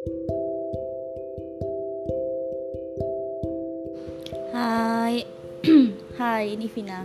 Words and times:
Hai, 0.00 0.08
hai 6.16 6.56
ini 6.56 6.64
Vina. 6.72 7.04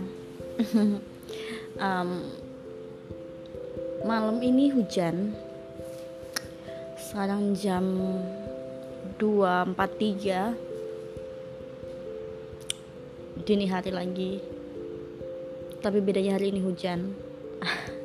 um, 1.76 2.08
malam 4.08 4.40
ini 4.40 4.72
hujan. 4.72 5.36
Sekarang 6.96 7.52
jam 7.52 7.84
2.43 9.20 10.56
Dini 13.44 13.68
hari 13.68 13.92
lagi 13.92 14.40
Tapi 15.84 16.00
bedanya 16.00 16.40
hari 16.40 16.52
ini 16.52 16.60
hujan 16.60 17.12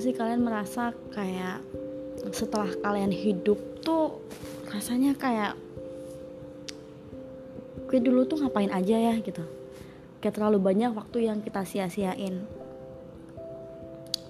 Sih 0.00 0.16
kalian 0.16 0.40
merasa 0.40 0.96
kayak 1.12 1.60
Setelah 2.32 2.72
kalian 2.80 3.12
hidup 3.12 3.60
tuh 3.84 4.16
Rasanya 4.72 5.12
kayak 5.14 5.60
Gue 7.90 7.98
dulu 7.98 8.22
tuh 8.22 8.38
ngapain 8.38 8.70
aja 8.70 8.94
ya 8.94 9.18
gitu. 9.18 9.42
Kayak 10.22 10.38
terlalu 10.38 10.62
banyak 10.62 10.94
waktu 10.94 11.26
yang 11.26 11.42
kita 11.42 11.66
sia-siain. 11.66 12.46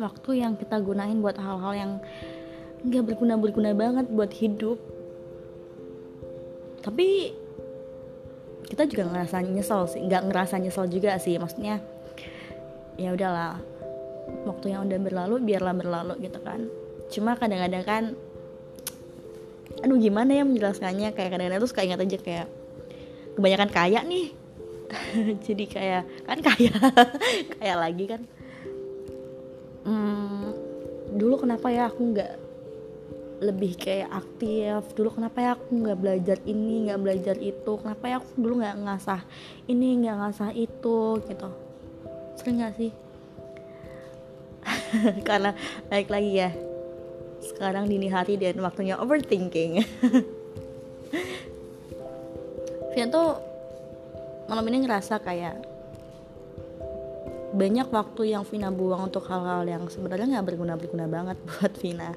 Waktu 0.01 0.41
yang 0.41 0.56
kita 0.56 0.80
gunain 0.80 1.20
buat 1.20 1.37
hal-hal 1.37 1.73
yang 1.77 1.93
nggak 2.88 3.05
berguna 3.05 3.37
berguna 3.37 3.77
banget 3.77 4.09
buat 4.09 4.32
hidup. 4.32 4.80
Tapi 6.80 7.37
kita 8.71 8.87
juga 8.87 9.12
ngerasa 9.12 9.43
nyesel 9.45 9.82
sih 9.91 10.01
nggak 10.07 10.30
ngerasa 10.30 10.55
nyesel 10.62 10.87
juga 10.87 11.18
sih 11.18 11.34
maksudnya 11.37 11.82
ya 12.95 13.10
udahlah 13.10 13.59
waktu 14.60 14.77
yang 14.77 14.84
udah 14.84 15.00
berlalu 15.00 15.37
biarlah 15.41 15.73
berlalu 15.73 16.20
gitu 16.20 16.37
kan. 16.45 16.68
Cuma 17.09 17.32
kadang-kadang 17.32 17.80
kan 17.88 18.05
aduh 19.80 19.96
gimana 19.96 20.37
ya 20.37 20.45
menjelaskannya? 20.45 21.16
Kayak 21.16 21.32
kadang-kadang 21.32 21.65
tuh 21.65 21.71
suka 21.73 21.80
ingat 21.88 22.04
aja 22.04 22.21
kayak 22.21 22.46
kebanyakan 23.40 23.73
kaya 23.73 24.04
nih. 24.04 24.37
Jadi 25.48 25.65
kayak 25.65 26.04
kan 26.29 26.45
kaya 26.45 26.76
kaya 27.57 27.74
lagi 27.80 28.04
kan. 28.04 28.20
Hmm, 29.88 30.52
dulu 31.16 31.48
kenapa 31.48 31.73
ya 31.73 31.88
aku 31.88 32.13
nggak 32.13 32.32
lebih 33.40 33.80
kayak 33.80 34.13
aktif? 34.13 34.92
Dulu 34.92 35.09
kenapa 35.16 35.40
ya 35.40 35.51
aku 35.57 35.73
nggak 35.73 35.98
belajar 36.04 36.37
ini 36.45 36.92
nggak 36.92 37.01
belajar 37.01 37.37
itu? 37.40 37.73
Kenapa 37.80 38.13
ya 38.13 38.20
aku 38.20 38.29
dulu 38.37 38.60
nggak 38.60 38.76
ngasah 38.85 39.24
ini 39.73 40.04
nggak 40.04 40.16
ngasah 40.20 40.52
itu 40.52 41.16
gitu? 41.24 41.48
Sering 42.37 42.60
nggak 42.60 42.76
sih 42.76 42.92
karena 45.29 45.55
baik 45.88 46.09
lagi 46.10 46.33
ya. 46.41 46.51
Sekarang 47.41 47.88
dini 47.88 48.09
hari 48.13 48.37
dan 48.37 48.60
waktunya 48.60 49.01
overthinking. 49.01 49.80
Vian 52.93 53.09
tuh 53.09 53.38
malam 54.51 54.66
ini 54.66 54.82
ngerasa 54.85 55.23
kayak 55.23 55.71
banyak 57.51 57.88
waktu 57.91 58.35
yang 58.35 58.47
Vina 58.47 58.71
buang 58.71 59.10
untuk 59.10 59.27
hal-hal 59.27 59.66
yang 59.66 59.87
sebenarnya 59.91 60.38
nggak 60.38 60.47
berguna-berguna 60.55 61.07
banget 61.10 61.37
buat 61.49 61.73
Vina. 61.79 62.15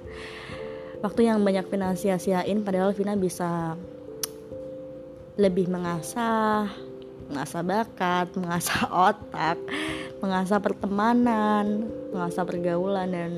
Waktu 1.04 1.28
yang 1.28 1.44
banyak 1.44 1.68
Vina 1.68 1.94
sia-siain 1.98 2.64
padahal 2.64 2.94
Vina 2.96 3.18
bisa 3.18 3.76
lebih 5.34 5.66
mengasah 5.66 6.70
mengasah 7.30 7.64
bakat, 7.64 8.28
mengasah 8.42 8.82
otak, 8.90 9.58
mengasah 10.20 10.60
pertemanan, 10.60 11.88
mengasah 12.12 12.44
pergaulan 12.44 13.10
dan 13.12 13.32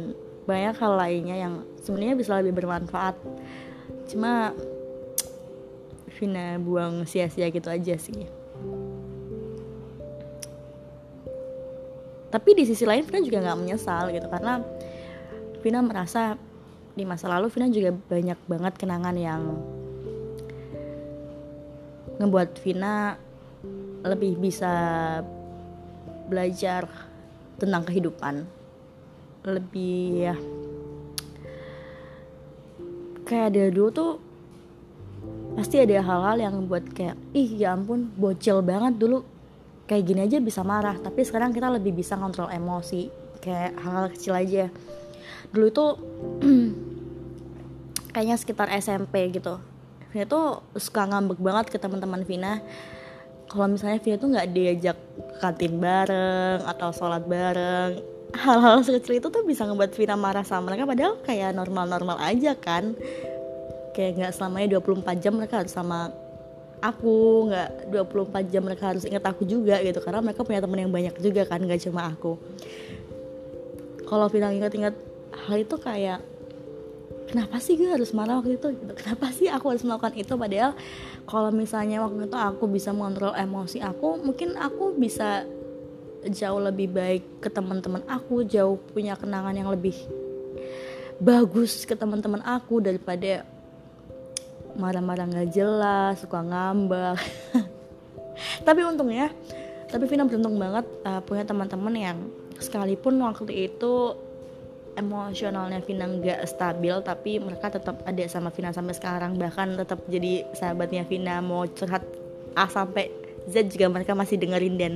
banyak 0.46 0.76
hal 0.78 0.94
lainnya 0.94 1.36
yang 1.36 1.54
sebenarnya 1.82 2.16
bisa 2.18 2.38
lebih 2.38 2.54
bermanfaat. 2.58 3.18
Cuma 4.10 4.54
Vina 6.16 6.56
buang 6.62 7.04
sia-sia 7.04 7.52
gitu 7.52 7.68
aja 7.68 8.00
sih. 8.00 8.46
tapi 12.36 12.52
di 12.52 12.68
sisi 12.68 12.84
lain 12.84 13.08
Vina 13.08 13.24
juga 13.24 13.40
nggak 13.40 13.60
menyesal 13.64 14.12
gitu 14.12 14.28
karena 14.28 14.60
Vina 15.64 15.80
merasa 15.80 16.36
di 16.92 17.08
masa 17.08 17.32
lalu 17.32 17.48
Vina 17.48 17.72
juga 17.72 17.96
banyak 17.96 18.36
banget 18.52 18.74
kenangan 18.76 19.16
yang 19.16 19.56
ngebuat 22.20 22.60
Vina 22.60 23.16
lebih 24.06 24.38
bisa 24.38 24.72
belajar 26.30 26.86
tentang 27.58 27.86
kehidupan. 27.86 28.46
Lebih 29.46 30.02
ya 30.30 30.36
kayak 33.26 33.58
ada 33.58 33.64
dulu 33.74 33.90
tuh 33.90 34.12
pasti 35.58 35.82
ada 35.82 35.98
hal-hal 35.98 36.38
yang 36.38 36.56
buat 36.70 36.86
kayak 36.94 37.18
ih 37.34 37.58
ya 37.58 37.74
ampun 37.74 38.14
bocil 38.14 38.62
banget 38.62 39.02
dulu. 39.02 39.26
Kayak 39.86 40.04
gini 40.10 40.22
aja 40.26 40.38
bisa 40.42 40.66
marah 40.66 40.98
tapi 40.98 41.22
sekarang 41.22 41.54
kita 41.54 41.70
lebih 41.70 41.94
bisa 41.94 42.18
kontrol 42.18 42.50
emosi 42.50 43.10
kayak 43.42 43.78
hal-hal 43.82 44.10
kecil 44.14 44.34
aja. 44.34 44.66
Dulu 45.54 45.66
itu 45.70 45.86
kayaknya 48.14 48.36
sekitar 48.38 48.70
SMP 48.74 49.30
gitu. 49.30 49.62
Vina 50.10 50.26
tuh 50.26 50.64
suka 50.80 51.06
ngambek 51.06 51.38
banget 51.44 51.66
ke 51.70 51.78
teman-teman 51.78 52.24
Vina 52.24 52.64
kalau 53.50 53.66
misalnya 53.70 54.02
Vina 54.02 54.18
tuh 54.18 54.30
nggak 54.34 54.50
diajak 54.52 54.98
kantin 55.40 55.78
bareng 55.78 56.66
atau 56.66 56.90
sholat 56.96 57.24
bareng 57.30 58.16
hal-hal 58.36 58.84
sekecil 58.84 59.24
itu 59.24 59.28
tuh 59.32 59.44
bisa 59.48 59.64
ngebuat 59.64 59.92
Vina 59.96 60.16
marah 60.20 60.44
sama 60.44 60.72
mereka 60.72 60.84
padahal 60.84 61.16
kayak 61.24 61.56
normal-normal 61.56 62.20
aja 62.20 62.54
kan. 62.60 62.94
Kayak 63.96 64.12
nggak 64.20 64.32
selamanya 64.36 64.68
24 64.84 65.24
jam 65.24 65.40
mereka 65.40 65.64
harus 65.64 65.72
sama 65.72 66.12
aku 66.84 67.48
nggak 67.50 67.70
24 67.96 68.52
jam 68.52 68.62
mereka 68.68 68.92
harus 68.92 69.08
ingat 69.08 69.24
aku 69.24 69.48
juga 69.48 69.80
gitu 69.80 70.04
karena 70.04 70.20
mereka 70.20 70.44
punya 70.44 70.60
teman 70.60 70.84
yang 70.84 70.92
banyak 70.92 71.16
juga 71.24 71.48
kan 71.48 71.64
nggak 71.64 71.82
cuma 71.88 72.12
aku. 72.12 72.36
Kalau 74.06 74.28
Vina 74.30 74.52
ingat-ingat 74.52 74.94
hal 75.48 75.58
itu 75.64 75.76
kayak 75.80 76.20
kenapa 77.26 77.58
sih 77.62 77.76
gue 77.76 77.90
harus 77.90 78.14
marah 78.14 78.40
waktu 78.40 78.58
itu? 78.58 78.74
Kenapa 78.98 79.34
sih 79.34 79.50
aku 79.50 79.74
harus 79.74 79.84
melakukan 79.86 80.14
itu? 80.18 80.34
Padahal 80.38 80.72
kalau 81.26 81.50
misalnya 81.50 82.02
waktu 82.06 82.30
itu 82.30 82.38
aku 82.38 82.64
bisa 82.70 82.94
mengontrol 82.94 83.34
emosi 83.34 83.82
aku 83.82 84.22
mungkin 84.22 84.54
aku 84.56 84.94
bisa 84.96 85.44
jauh 86.26 86.58
lebih 86.58 86.90
baik 86.90 87.24
ke 87.42 87.50
teman-teman 87.54 88.02
aku 88.10 88.42
jauh 88.46 88.82
punya 88.94 89.14
kenangan 89.14 89.54
yang 89.54 89.70
lebih 89.70 89.94
bagus 91.22 91.86
ke 91.86 91.94
teman-teman 91.94 92.42
aku 92.42 92.82
daripada 92.82 93.46
marah-marah 94.76 95.30
nggak 95.30 95.50
jelas 95.54 96.20
suka 96.20 96.44
ngambek. 96.44 97.20
Tapi 98.68 98.80
untungnya 98.84 99.32
tapi 99.86 100.12
Vina 100.12 100.28
beruntung 100.28 100.60
banget 100.60 100.84
uh, 101.08 101.22
punya 101.24 101.48
teman-teman 101.48 101.94
yang 101.96 102.18
sekalipun 102.60 103.16
waktu 103.22 103.72
itu 103.72 104.18
emosionalnya 104.96 105.84
Vina 105.84 106.08
nggak 106.08 106.48
stabil 106.48 106.96
tapi 107.04 107.38
mereka 107.44 107.68
tetap 107.68 108.00
ada 108.08 108.24
sama 108.32 108.50
Vina 108.50 108.72
sampai 108.72 108.96
sekarang. 108.96 109.36
Bahkan 109.36 109.80
tetap 109.80 110.00
jadi 110.08 110.48
sahabatnya 110.56 111.04
Vina 111.04 111.44
mau 111.44 111.68
curhat 111.68 112.04
A 112.56 112.66
sampai 112.72 113.12
Z 113.46 113.70
juga 113.70 113.92
mereka 113.92 114.18
masih 114.18 114.40
dengerin 114.42 114.76
dan 114.80 114.94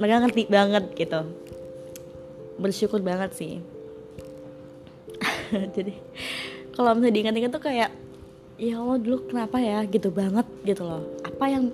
mereka 0.00 0.16
ngerti 0.26 0.42
banget 0.50 0.84
gitu. 0.96 1.20
Bersyukur 2.58 3.04
banget 3.04 3.30
sih. 3.36 3.52
Jadi 5.76 5.94
kalau 6.74 6.98
misalnya 6.98 7.14
diingat-ingat 7.14 7.52
tuh 7.54 7.62
kayak 7.62 7.90
ya 8.58 8.80
Allah 8.82 8.98
dulu 8.98 9.30
kenapa 9.30 9.62
ya? 9.62 9.86
Gitu 9.86 10.10
banget 10.10 10.46
gitu 10.66 10.82
loh. 10.82 11.04
Apa 11.22 11.46
yang 11.46 11.70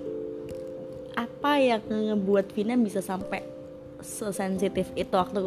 apa 1.17 1.57
yang 1.57 1.81
ngebuat 1.89 2.53
Vina 2.53 2.77
bisa 2.77 3.01
sampai 3.01 3.41
sesensitif 4.01 4.89
itu 4.97 5.13
waktu 5.13 5.41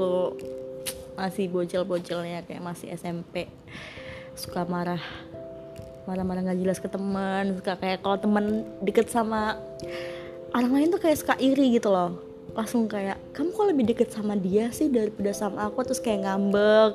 masih 1.14 1.46
bocil-bocilnya 1.50 2.42
kayak 2.46 2.62
masih 2.62 2.90
SMP 2.94 3.46
suka 4.34 4.66
marah. 4.66 5.00
Marah-marah 6.04 6.44
nggak 6.44 6.60
jelas 6.60 6.78
ke 6.82 6.90
teman 6.90 7.56
suka 7.56 7.80
kayak 7.80 8.04
kalau 8.04 8.18
teman 8.20 8.66
deket 8.84 9.08
sama 9.08 9.56
orang 10.52 10.70
lain 10.74 10.88
tuh 10.92 11.00
kayak 11.00 11.18
suka 11.18 11.34
iri 11.40 11.78
gitu 11.78 11.88
loh. 11.88 12.20
Langsung 12.54 12.86
kayak 12.86 13.18
kamu 13.32 13.50
kok 13.50 13.66
lebih 13.66 13.84
deket 13.94 14.08
sama 14.12 14.36
dia 14.36 14.68
sih 14.70 14.92
daripada 14.92 15.32
sama 15.32 15.66
aku? 15.66 15.82
Terus 15.86 16.02
kayak 16.02 16.28
ngambek 16.28 16.92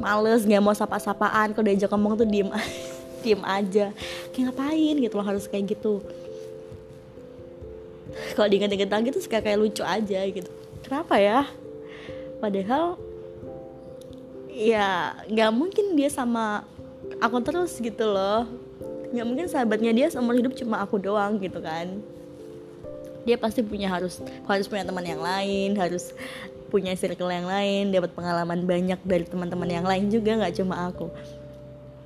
males 0.00 0.42
nggak 0.46 0.62
mau 0.62 0.72
sapa-sapaan. 0.72 1.52
Kalau 1.52 1.66
diajak 1.66 1.92
ngomong 1.92 2.16
tuh 2.16 2.26
diem 2.26 2.48
diem 3.22 3.42
aja. 3.44 3.92
Kayak 4.32 4.54
ngapain 4.54 4.94
gitu 5.02 5.14
loh 5.18 5.26
harus 5.26 5.44
kayak 5.50 5.76
gitu. 5.76 6.00
Kalau 8.32 8.48
diinget-inget 8.48 8.88
lagi 8.88 9.12
tuh 9.12 9.20
kayak 9.28 9.44
kayak 9.44 9.58
lucu 9.60 9.84
aja 9.84 10.20
gitu. 10.24 10.48
Kenapa 10.80 11.20
ya? 11.20 11.44
Padahal 12.40 12.96
ya 14.56 15.12
nggak 15.28 15.52
mungkin 15.52 15.92
dia 16.00 16.08
sama 16.08 16.64
aku 17.20 17.44
terus 17.44 17.76
gitu 17.76 18.08
loh. 18.08 18.48
Nggak 19.12 19.26
mungkin 19.28 19.46
sahabatnya 19.52 19.92
dia 19.92 20.06
seumur 20.08 20.32
hidup 20.32 20.56
cuma 20.56 20.80
aku 20.80 20.96
doang 20.96 21.36
gitu 21.36 21.60
kan. 21.60 22.00
Dia 23.28 23.36
pasti 23.36 23.60
punya 23.60 23.92
harus 23.92 24.24
harus 24.48 24.64
punya 24.64 24.88
teman 24.88 25.04
yang 25.04 25.20
lain 25.20 25.76
harus 25.76 26.16
punya 26.72 26.96
circle 26.96 27.30
yang 27.30 27.46
lain 27.46 27.94
dapat 27.94 28.10
pengalaman 28.16 28.66
banyak 28.66 28.98
dari 29.06 29.22
teman-teman 29.28 29.70
yang 29.70 29.86
lain 29.86 30.08
juga 30.08 30.40
nggak 30.40 30.56
cuma 30.56 30.88
aku. 30.88 31.12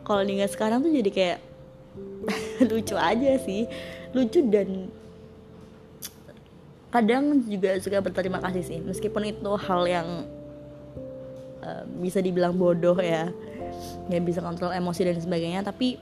Kalau 0.02 0.26
diingat 0.26 0.50
sekarang 0.50 0.82
tuh 0.82 0.90
jadi 0.90 1.10
kayak 1.14 1.38
lucu 2.70 2.98
aja 2.98 3.38
sih. 3.46 3.70
Lucu 4.10 4.42
dan 4.50 4.90
kadang 6.90 7.46
juga 7.46 7.78
suka 7.78 8.02
berterima 8.02 8.42
kasih 8.42 8.62
sih. 8.66 8.78
Meskipun 8.82 9.22
itu 9.30 9.52
hal 9.54 9.86
yang 9.86 10.08
uh, 11.64 11.84
bisa 12.00 12.20
dibilang 12.20 12.56
bodoh 12.56 12.96
ya. 12.98 13.30
Nggak 14.08 14.22
bisa 14.26 14.40
kontrol 14.42 14.72
emosi 14.72 15.00
dan 15.06 15.18
sebagainya. 15.20 15.60
Tapi 15.64 15.98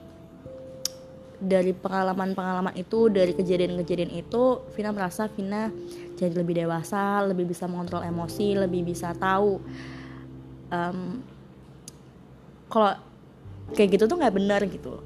dari 1.39 1.71
pengalaman-pengalaman 1.71 2.75
itu 2.75 3.07
dari 3.15 3.31
kejadian-kejadian 3.31 4.11
itu 4.11 4.59
Vina 4.75 4.91
merasa 4.91 5.31
Vina 5.31 5.71
jadi 6.19 6.35
lebih 6.35 6.67
dewasa 6.67 7.23
lebih 7.31 7.47
bisa 7.47 7.71
mengontrol 7.71 8.03
emosi 8.03 8.59
lebih 8.59 8.83
bisa 8.83 9.15
tahu 9.15 9.63
um, 10.75 11.23
kalau 12.69 12.93
kayak 13.73 13.97
gitu 13.97 14.05
tuh 14.09 14.17
nggak 14.17 14.37
benar 14.37 14.61
gitu. 14.69 15.01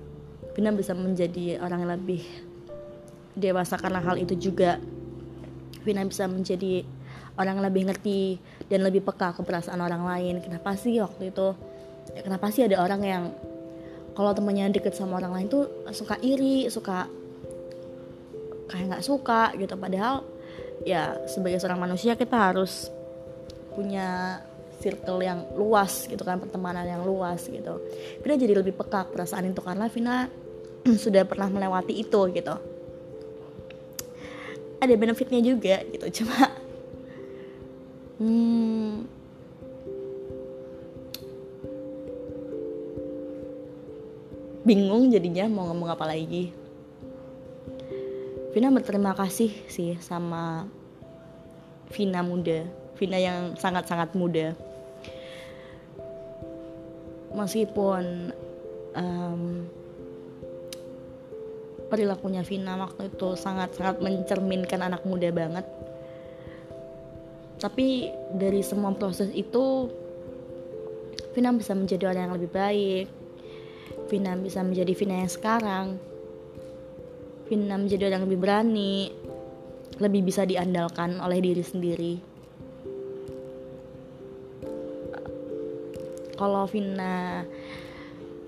Vina 0.52 0.68
bisa 0.74 0.92
menjadi 0.92 1.62
orang 1.62 1.86
yang 1.86 1.92
lebih 1.96 2.22
dewasa 3.32 3.80
karena 3.80 4.02
hal 4.04 4.20
itu 4.20 4.36
juga. 4.36 4.76
Vina 5.82 6.04
bisa 6.06 6.28
menjadi 6.30 6.86
orang 7.34 7.58
yang 7.58 7.64
lebih 7.66 7.82
ngerti 7.90 8.38
dan 8.72 8.88
lebih 8.88 9.04
peka 9.04 9.36
ke 9.36 9.44
perasaan 9.44 9.84
orang 9.84 10.08
lain. 10.08 10.40
Kenapa 10.40 10.72
sih 10.80 10.96
waktu 10.96 11.28
itu? 11.28 11.52
Ya 12.16 12.24
kenapa 12.24 12.48
sih 12.48 12.64
ada 12.64 12.80
orang 12.80 13.04
yang 13.04 13.24
kalau 14.16 14.32
temennya 14.32 14.72
deket 14.72 14.96
sama 14.96 15.20
orang 15.20 15.36
lain 15.36 15.46
tuh 15.52 15.68
suka 15.92 16.16
iri 16.24 16.72
suka 16.72 17.04
kayak 18.72 18.96
nggak 18.96 19.04
suka 19.04 19.52
gitu. 19.60 19.76
Padahal 19.76 20.24
ya 20.88 21.20
sebagai 21.28 21.60
seorang 21.60 21.84
manusia 21.84 22.16
kita 22.16 22.32
harus 22.32 22.88
punya 23.76 24.40
circle 24.80 25.20
yang 25.20 25.44
luas 25.54 26.08
gitu 26.08 26.24
kan 26.24 26.40
pertemanan 26.40 26.88
yang 26.88 27.04
luas 27.04 27.44
gitu. 27.44 27.76
Vina 28.24 28.40
jadi 28.40 28.56
lebih 28.56 28.72
peka 28.72 29.04
perasaan 29.12 29.52
itu 29.52 29.60
karena 29.60 29.92
Vina 29.92 30.32
sudah 31.04 31.28
pernah 31.28 31.52
melewati 31.52 31.92
itu 32.00 32.20
gitu. 32.32 32.56
Ada 34.80 34.96
benefitnya 34.96 35.44
juga 35.44 35.84
gitu 35.92 36.24
cuma 36.24 36.61
hmm, 38.22 39.02
bingung 44.62 45.10
jadinya 45.10 45.50
mau 45.50 45.66
ngomong 45.70 45.90
apa 45.90 46.06
lagi. 46.06 46.54
Vina 48.52 48.68
berterima 48.70 49.16
kasih 49.16 49.50
sih 49.66 49.98
sama 49.98 50.70
Vina 51.90 52.22
muda. 52.22 52.62
Vina 52.94 53.18
yang 53.18 53.58
sangat-sangat 53.58 54.14
muda. 54.14 54.54
Meskipun 57.32 58.30
um, 58.94 59.66
perilakunya 61.88 62.44
Vina 62.44 62.76
waktu 62.76 63.08
itu 63.08 63.34
sangat-sangat 63.34 64.04
mencerminkan 64.04 64.84
anak 64.84 65.02
muda 65.08 65.32
banget 65.32 65.64
tapi 67.62 68.10
dari 68.34 68.58
semua 68.66 68.90
proses 68.90 69.30
itu 69.30 69.86
Vina 71.32 71.54
bisa 71.54 71.78
menjadi 71.78 72.10
orang 72.10 72.28
yang 72.28 72.34
lebih 72.36 72.50
baik. 72.50 73.06
Vina 74.10 74.34
bisa 74.34 74.60
menjadi 74.66 74.92
Vina 74.92 75.22
yang 75.22 75.30
sekarang. 75.30 75.96
Vina 77.46 77.78
menjadi 77.78 78.10
orang 78.10 78.20
yang 78.20 78.26
lebih 78.26 78.40
berani. 78.42 78.96
Lebih 79.96 80.26
bisa 80.26 80.42
diandalkan 80.42 81.22
oleh 81.22 81.38
diri 81.38 81.62
sendiri. 81.62 82.14
Kalau 86.36 86.66
Vina 86.66 87.46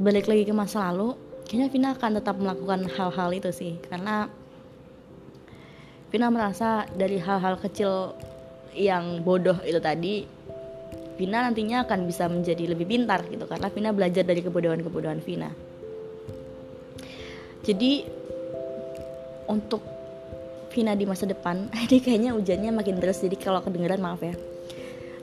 balik 0.03 0.27
lagi 0.27 0.43
ke 0.43 0.51
masa 0.51 0.91
lalu 0.91 1.15
kayaknya 1.47 1.69
Vina 1.71 1.89
akan 1.95 2.19
tetap 2.19 2.37
melakukan 2.37 2.91
hal-hal 2.99 3.31
itu 3.31 3.49
sih. 3.55 3.79
Karena 3.87 4.29
Vina 6.11 6.29
merasa 6.29 6.85
dari 6.93 7.17
hal-hal 7.17 7.57
kecil 7.63 8.13
yang 8.75 9.23
bodoh 9.23 9.59
itu 9.63 9.79
tadi 9.79 10.15
Vina 11.15 11.47
nantinya 11.47 11.87
akan 11.87 12.11
bisa 12.11 12.27
menjadi 12.27 12.75
lebih 12.75 12.91
pintar 12.91 13.23
gitu 13.31 13.47
karena 13.47 13.71
Vina 13.71 13.95
belajar 13.95 14.27
dari 14.27 14.43
kebodohan-kebodohan 14.43 15.23
Vina. 15.23 15.51
Jadi 17.63 18.03
untuk 19.47 19.81
Vina 20.75 20.99
di 20.99 21.07
masa 21.07 21.31
depan, 21.31 21.71
ini 21.87 22.03
kayaknya 22.03 22.35
hujannya 22.35 22.75
makin 22.75 22.99
deras 22.99 23.23
jadi 23.23 23.39
kalau 23.39 23.63
kedengeran 23.63 24.03
maaf 24.03 24.19
ya. 24.27 24.35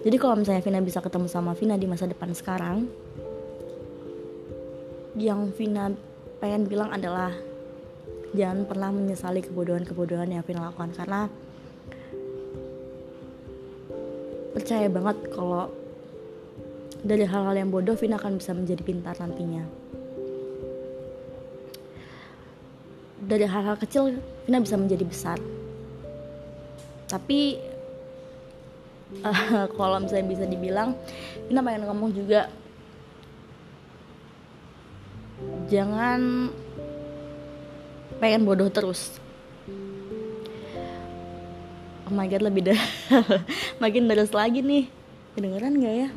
Jadi 0.01 0.15
kalau 0.15 0.39
misalnya 0.39 0.63
Vina 0.63 0.79
bisa 0.79 1.03
ketemu 1.03 1.27
sama 1.27 1.51
Vina 1.59 1.75
di 1.75 1.85
masa 1.91 2.07
depan 2.07 2.31
sekarang, 2.31 2.87
yang 5.19 5.51
Vina 5.51 5.91
pengen 6.39 6.71
bilang 6.71 6.89
adalah 6.89 7.35
jangan 8.31 8.63
pernah 8.63 8.89
menyesali 8.95 9.43
kebodohan-kebodohan 9.43 10.31
yang 10.31 10.43
Vina 10.47 10.71
lakukan 10.71 10.95
karena 10.95 11.27
percaya 14.61 14.85
banget 14.93 15.17
kalau 15.33 15.73
dari 17.01 17.25
hal-hal 17.25 17.57
yang 17.57 17.73
bodoh 17.73 17.97
Vina 17.97 18.21
akan 18.21 18.37
bisa 18.37 18.53
menjadi 18.53 18.85
pintar 18.85 19.17
nantinya. 19.17 19.65
Dari 23.25 23.49
hal-hal 23.49 23.73
kecil 23.81 24.21
Vina 24.45 24.61
bisa 24.61 24.77
menjadi 24.77 25.01
besar. 25.01 25.41
Tapi 27.09 27.57
uh, 29.25 29.65
kalau 29.81 29.97
misalnya 29.97 30.29
bisa 30.29 30.45
dibilang 30.45 30.93
Vina 31.49 31.65
pengen 31.65 31.89
ngomong 31.89 32.13
juga 32.13 32.45
jangan 35.73 36.53
pengen 38.21 38.45
bodoh 38.45 38.69
terus 38.69 39.17
oh 42.11 42.13
my 42.19 42.27
god 42.27 42.43
lebih 42.43 42.75
dah 42.75 42.81
makin 43.83 44.11
deras 44.11 44.35
lagi 44.35 44.59
nih. 44.59 44.91
Kedengeran 45.31 45.79
gak 45.79 45.95
ya? 45.95 46.09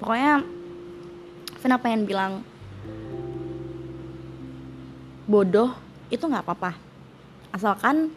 Pokoknya 0.00 0.34
Vina 1.60 1.76
pengen 1.76 2.08
bilang 2.08 2.32
bodoh 5.28 5.76
itu 6.08 6.24
nggak 6.24 6.48
apa-apa. 6.48 6.72
Asalkan 7.52 8.08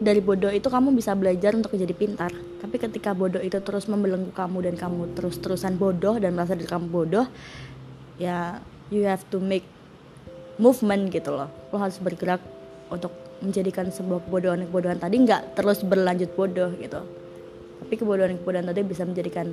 dari 0.00 0.24
bodoh 0.24 0.48
itu 0.48 0.72
kamu 0.72 0.96
bisa 0.96 1.12
belajar 1.12 1.52
untuk 1.52 1.76
jadi 1.76 1.92
pintar. 1.92 2.32
Tapi 2.32 2.80
ketika 2.80 3.12
bodoh 3.12 3.44
itu 3.44 3.60
terus 3.60 3.84
membelenggu 3.92 4.32
kamu 4.32 4.72
dan 4.72 4.74
kamu 4.80 5.12
terus-terusan 5.12 5.76
bodoh 5.76 6.16
dan 6.16 6.32
merasa 6.32 6.56
diri 6.56 6.70
kamu 6.70 6.88
bodoh 6.88 7.26
ya 8.16 8.64
you 8.88 9.04
have 9.04 9.26
to 9.28 9.36
make 9.36 9.68
movement 10.56 11.12
gitu 11.12 11.28
loh. 11.28 11.52
Lo 11.68 11.76
harus 11.76 12.00
bergerak 12.00 12.40
untuk 12.88 13.21
menjadikan 13.42 13.90
sebuah 13.90 14.22
kebodohan-kebodohan 14.24 15.02
tadi 15.02 15.26
nggak 15.26 15.58
terus 15.58 15.82
berlanjut 15.82 16.30
bodoh 16.38 16.70
gitu. 16.78 17.02
Tapi 17.82 17.94
kebodohan-kebodohan 17.98 18.70
tadi 18.70 18.80
bisa 18.86 19.02
menjadikan 19.02 19.50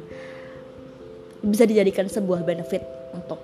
bisa 1.42 1.64
dijadikan 1.66 2.06
sebuah 2.06 2.46
benefit 2.46 2.86
untuk 3.12 3.42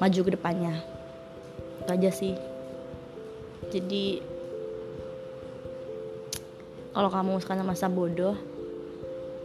maju 0.00 0.20
ke 0.24 0.30
depannya. 0.32 0.74
Itu 1.84 1.90
aja 1.92 2.10
sih. 2.10 2.34
Jadi 3.68 4.24
kalau 6.96 7.12
kamu 7.12 7.32
sekarang 7.44 7.68
masa 7.68 7.92
bodoh 7.92 8.34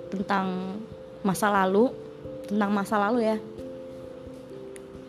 tentang 0.08 0.80
masa 1.20 1.52
lalu 1.52 1.92
tentang 2.48 2.72
masa 2.72 2.96
lalu 2.96 3.20
ya. 3.28 3.38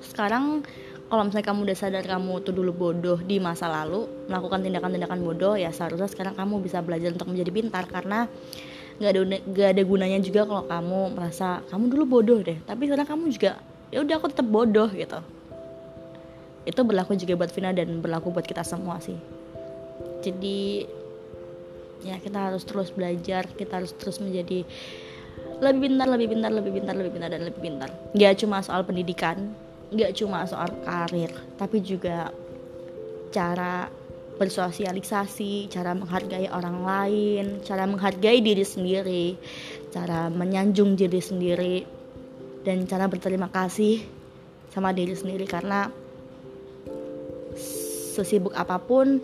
Sekarang 0.03 0.67
kalau 1.13 1.29
misalnya 1.29 1.45
kamu 1.53 1.61
udah 1.69 1.77
sadar 1.77 2.05
kamu 2.09 2.41
tuh 2.41 2.57
dulu 2.57 2.73
bodoh 2.73 3.21
di 3.21 3.37
masa 3.37 3.69
lalu 3.69 4.09
melakukan 4.33 4.65
tindakan-tindakan 4.65 5.21
bodoh 5.21 5.61
ya 5.61 5.69
seharusnya 5.69 6.09
sekarang 6.09 6.33
kamu 6.33 6.65
bisa 6.65 6.81
belajar 6.81 7.13
untuk 7.13 7.29
menjadi 7.29 7.53
pintar 7.53 7.85
karena 7.85 8.25
nggak 8.97 9.11
ada 9.13 9.21
nggak 9.45 9.69
ada 9.77 9.83
gunanya 9.85 10.19
juga 10.25 10.49
kalau 10.49 10.65
kamu 10.65 11.01
merasa 11.13 11.61
kamu 11.69 11.85
dulu 11.93 12.05
bodoh 12.09 12.41
deh. 12.41 12.57
Tapi 12.65 12.89
sekarang 12.89 13.05
kamu 13.05 13.25
juga 13.29 13.61
ya 13.93 14.01
udah 14.01 14.15
aku 14.17 14.27
tetap 14.33 14.49
bodoh 14.49 14.89
gitu. 14.89 15.21
Itu 16.65 16.81
berlaku 16.81 17.13
juga 17.21 17.45
buat 17.45 17.53
Vina 17.53 17.77
dan 17.77 17.93
berlaku 18.01 18.33
buat 18.33 18.49
kita 18.49 18.65
semua 18.65 18.97
sih. 19.05 19.21
Jadi 20.25 20.89
ya 22.09 22.17
kita 22.25 22.49
harus 22.49 22.65
terus 22.65 22.89
belajar 22.89 23.53
kita 23.53 23.85
harus 23.85 23.93
terus 24.01 24.17
menjadi 24.17 24.65
lebih 25.61 25.93
pintar 25.93 26.09
lebih 26.09 26.33
pintar 26.33 26.51
lebih 26.57 26.73
pintar 26.73 26.95
lebih 26.97 27.13
pintar 27.13 27.29
dan 27.37 27.43
lebih 27.45 27.61
pintar. 27.61 27.93
Nggak 28.17 28.33
cuma 28.41 28.65
soal 28.65 28.81
pendidikan 28.89 29.53
nggak 29.93 30.17
cuma 30.17 30.49
soal 30.49 30.73
karir 30.83 31.31
tapi 31.61 31.85
juga 31.85 32.33
cara 33.33 33.89
bersosialisasi, 34.37 35.71
cara 35.71 35.95
menghargai 35.95 36.51
orang 36.51 36.83
lain, 36.83 37.45
cara 37.63 37.87
menghargai 37.87 38.43
diri 38.43 38.65
sendiri, 38.67 39.39
cara 39.95 40.33
menyanjung 40.33 40.99
diri 40.99 41.21
sendiri, 41.23 41.87
dan 42.67 42.83
cara 42.91 43.07
berterima 43.07 43.47
kasih 43.53 44.03
sama 44.73 44.91
diri 44.91 45.15
sendiri. 45.15 45.47
Karena 45.47 45.87
sesibuk 48.17 48.57
apa 48.59 48.83
pun, 48.83 49.21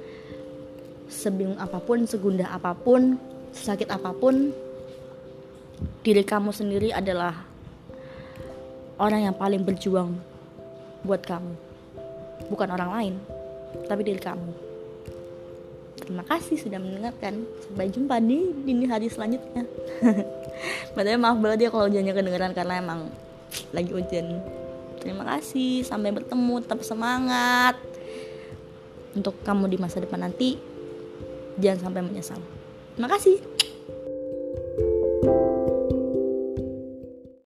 sebingung 1.11 1.59
apa 1.59 1.83
pun, 1.83 2.07
segundah 2.07 2.53
apa 2.53 2.77
pun, 2.77 3.19
sakit 3.51 3.89
apa 3.91 4.13
pun 4.13 4.53
diri 6.03 6.27
kamu 6.27 6.51
sendiri 6.51 6.91
adalah 6.91 7.35
orang 8.99 9.31
yang 9.31 9.37
paling 9.39 9.63
berjuang 9.63 10.19
buat 11.09 11.25
kamu. 11.25 11.53
Bukan 12.53 12.69
orang 12.69 12.91
lain 12.93 13.15
tapi 13.88 14.05
diri 14.05 14.21
kamu. 14.21 14.53
Terima 15.99 16.25
kasih 16.25 16.57
sudah 16.57 16.81
mendengarkan. 16.81 17.45
Sampai 17.65 17.93
jumpa 17.93 18.17
di 18.21 18.53
dini 18.65 18.88
hari 18.88 19.12
selanjutnya. 19.12 19.65
Padahal 20.97 21.21
maaf 21.21 21.37
banget 21.41 21.69
ya 21.69 21.71
kalau 21.73 21.88
hujannya 21.88 22.12
kedengeran 22.17 22.53
karena 22.57 22.81
emang 22.81 23.12
lagi 23.73 23.91
hujan. 23.93 24.41
Terima 25.00 25.25
kasih 25.37 25.85
sampai 25.85 26.12
bertemu 26.12 26.55
tetap 26.65 26.81
semangat. 26.85 27.77
Untuk 29.12 29.37
kamu 29.43 29.69
di 29.69 29.77
masa 29.81 30.00
depan 30.00 30.23
nanti 30.23 30.57
jangan 31.61 31.91
sampai 31.91 32.00
menyesal. 32.05 32.41
Terima 32.95 33.11
kasih 33.11 33.58